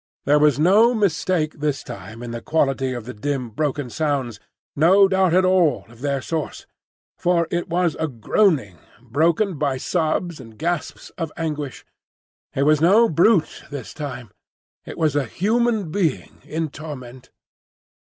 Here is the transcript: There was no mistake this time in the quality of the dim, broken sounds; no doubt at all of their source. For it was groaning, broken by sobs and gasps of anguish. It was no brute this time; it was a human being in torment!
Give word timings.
There 0.25 0.39
was 0.39 0.57
no 0.57 0.95
mistake 0.95 1.59
this 1.59 1.83
time 1.83 2.23
in 2.23 2.31
the 2.31 2.41
quality 2.41 2.91
of 2.91 3.05
the 3.05 3.13
dim, 3.13 3.51
broken 3.51 3.91
sounds; 3.91 4.39
no 4.75 5.07
doubt 5.07 5.31
at 5.31 5.45
all 5.45 5.85
of 5.89 6.01
their 6.01 6.23
source. 6.23 6.65
For 7.19 7.47
it 7.51 7.69
was 7.69 7.95
groaning, 8.19 8.79
broken 9.03 9.59
by 9.59 9.77
sobs 9.77 10.39
and 10.39 10.57
gasps 10.57 11.11
of 11.19 11.31
anguish. 11.37 11.85
It 12.55 12.63
was 12.63 12.81
no 12.81 13.09
brute 13.09 13.65
this 13.69 13.93
time; 13.93 14.31
it 14.85 14.97
was 14.97 15.15
a 15.15 15.25
human 15.25 15.91
being 15.91 16.41
in 16.45 16.69
torment! 16.69 17.29